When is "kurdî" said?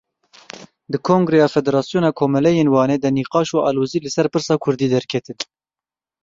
4.63-4.87